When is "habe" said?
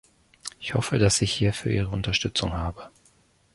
2.53-2.89